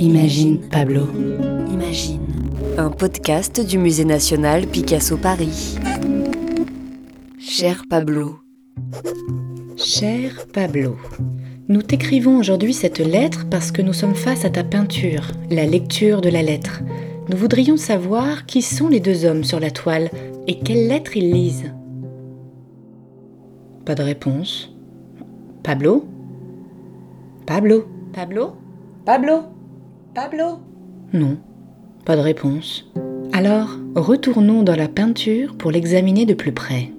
[0.00, 1.08] Imagine Pablo.
[1.70, 2.20] Imagine.
[2.78, 5.76] Un podcast du Musée national Picasso Paris.
[7.38, 8.38] Cher Pablo.
[9.76, 10.96] Cher Pablo.
[11.68, 16.22] Nous t'écrivons aujourd'hui cette lettre parce que nous sommes face à ta peinture, la lecture
[16.22, 16.80] de la lettre.
[17.28, 20.08] Nous voudrions savoir qui sont les deux hommes sur la toile
[20.46, 21.74] et quelles lettres ils lisent.
[23.84, 24.74] Pas de réponse.
[25.62, 26.06] Pablo?
[27.44, 27.84] Pablo?
[28.14, 28.54] Pablo?
[29.04, 29.59] Pablo?
[30.22, 30.58] Pablo?
[31.14, 31.38] Non,
[32.04, 32.84] pas de réponse.
[33.32, 36.92] Alors, retournons dans la peinture pour l'examiner de plus près.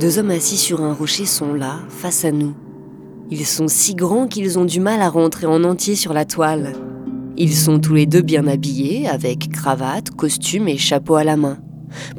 [0.00, 2.56] Deux hommes assis sur un rocher sont là, face à nous.
[3.30, 6.72] Ils sont si grands qu'ils ont du mal à rentrer en entier sur la toile.
[7.36, 11.58] Ils sont tous les deux bien habillés, avec cravate, costume et chapeau à la main.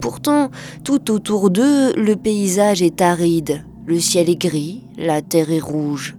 [0.02, 0.52] Pourtant,
[0.86, 3.66] tout autour d'eux, le paysage est aride.
[3.86, 6.16] Le ciel est gris, la terre est rouge.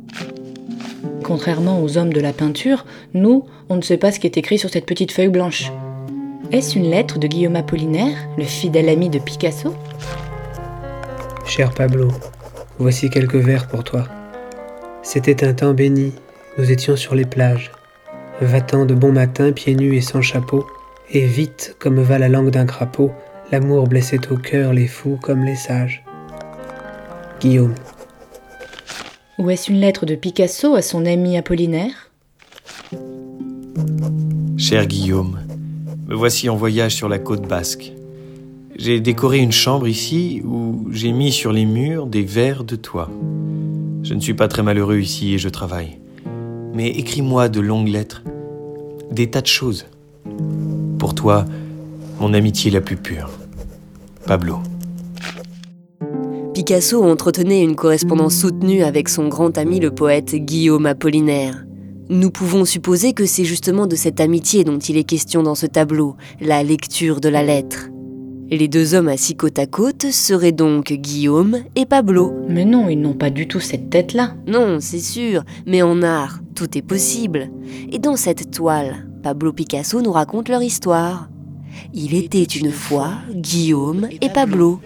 [1.24, 2.84] Contrairement aux hommes de la peinture,
[3.14, 5.72] nous, on ne sait pas ce qui est écrit sur cette petite feuille blanche.
[6.50, 9.74] Est-ce une lettre de Guillaume Apollinaire, le fidèle ami de Picasso?
[11.46, 12.08] Cher Pablo,
[12.78, 14.04] voici quelques vers pour toi.
[15.02, 16.12] C'était un temps béni,
[16.58, 17.70] nous étions sur les plages,
[18.40, 20.66] va-t'en de bon matin, pieds nus et sans chapeau,
[21.10, 23.12] et vite comme va la langue d'un crapaud,
[23.50, 26.04] l'amour blessait au cœur les fous comme les sages.
[27.40, 27.74] Guillaume.
[29.42, 32.12] Ou est-ce une lettre de Picasso à son ami Apollinaire?
[34.56, 35.40] Cher Guillaume,
[36.06, 37.92] me voici en voyage sur la côte basque.
[38.76, 43.10] J'ai décoré une chambre ici où j'ai mis sur les murs des vers de toi.
[44.04, 45.98] Je ne suis pas très malheureux ici et je travaille.
[46.72, 48.22] Mais écris-moi de longues lettres,
[49.10, 49.86] des tas de choses.
[51.00, 51.46] Pour toi,
[52.20, 53.28] mon amitié la plus pure.
[54.24, 54.60] Pablo.
[56.64, 61.64] Picasso entretenait une correspondance soutenue avec son grand ami le poète Guillaume Apollinaire.
[62.08, 65.66] Nous pouvons supposer que c'est justement de cette amitié dont il est question dans ce
[65.66, 67.88] tableau, la lecture de la lettre.
[68.48, 72.32] Les deux hommes assis côte à côte seraient donc Guillaume et Pablo.
[72.48, 74.36] Mais non, ils n'ont pas du tout cette tête-là.
[74.46, 77.50] Non, c'est sûr, mais en art, tout est possible.
[77.90, 81.28] Et dans cette toile, Pablo Picasso nous raconte leur histoire.
[81.92, 84.78] Il était une fois Guillaume et Pablo.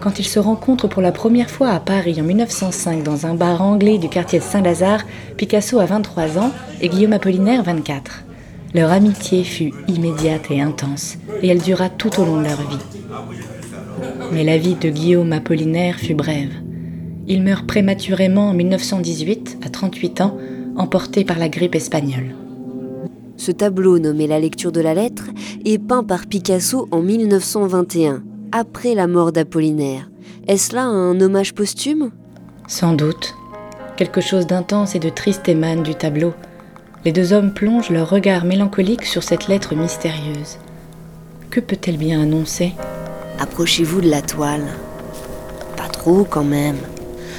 [0.00, 3.62] Quand ils se rencontrent pour la première fois à Paris en 1905 dans un bar
[3.62, 5.04] anglais du quartier de Saint-Lazare,
[5.36, 6.50] Picasso a 23 ans
[6.80, 8.24] et Guillaume Apollinaire 24.
[8.74, 12.84] Leur amitié fut immédiate et intense, et elle dura tout au long de leur vie.
[14.32, 16.52] Mais la vie de Guillaume Apollinaire fut brève.
[17.26, 20.36] Il meurt prématurément en 1918, à 38 ans,
[20.76, 22.34] emporté par la grippe espagnole.
[23.36, 25.30] Ce tableau nommé La lecture de la lettre
[25.64, 28.22] est peint par Picasso en 1921,
[28.56, 30.08] après la mort d'Apollinaire.
[30.46, 32.12] Est-ce là un hommage posthume?
[32.68, 33.34] Sans doute.
[33.96, 36.32] Quelque chose d'intense et de triste émane du tableau.
[37.04, 40.58] Les deux hommes plongent leur regard mélancolique sur cette lettre mystérieuse.
[41.50, 42.74] Que peut-elle bien annoncer?
[43.40, 44.66] Approchez-vous de la toile.
[45.76, 46.78] Pas trop quand même.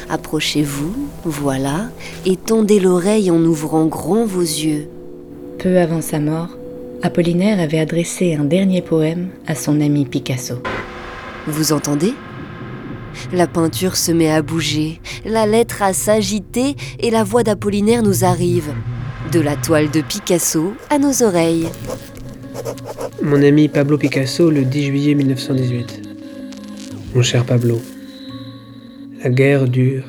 [0.10, 1.92] Approchez-vous, voilà,
[2.26, 4.90] et tendez l'oreille en ouvrant grand vos yeux.
[5.60, 6.50] Peu avant sa mort,
[7.02, 10.56] Apollinaire avait adressé un dernier poème à son ami Picasso.
[11.48, 12.14] Vous entendez?
[13.32, 18.26] La peinture se met à bouger, la lettre à s'agiter et la voix d'Apollinaire nous
[18.26, 18.74] arrive.
[19.32, 21.68] De la toile de Picasso à nos oreilles.
[23.22, 26.02] Mon ami Pablo Picasso, le 10 juillet 1918.
[27.14, 27.80] Mon cher Pablo,
[29.24, 30.04] la guerre dure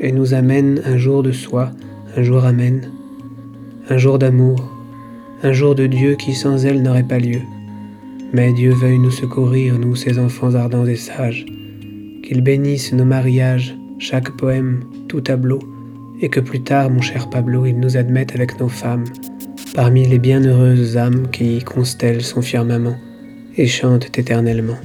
[0.00, 1.70] et nous amène un jour de soi,
[2.16, 2.90] un jour amène,
[3.88, 4.70] un jour d'amour,
[5.42, 7.40] un jour de Dieu qui sans elle n'aurait pas lieu.
[8.34, 11.46] Mais Dieu veuille nous secourir, nous ses enfants ardents et sages,
[12.24, 15.60] qu'il bénisse nos mariages, chaque poème, tout tableau,
[16.20, 19.04] et que plus tard, mon cher Pablo, il nous admette avec nos femmes,
[19.76, 22.96] parmi les bienheureuses âmes qui constellent son firmament
[23.56, 24.78] et chantent éternellement.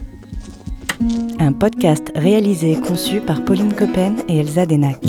[1.39, 5.03] Un podcast réalisé et conçu par Pauline Coppen et Elsa Denac.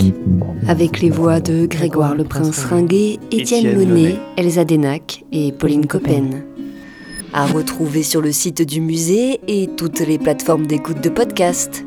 [0.67, 4.15] Avec les voix de Grégoire le Prince Ringuet, Étienne Monet.
[4.35, 6.50] Elsa Denac et Pauline Coppen.
[7.33, 11.85] À retrouver sur le site du musée et toutes les plateformes d'écoute de podcast.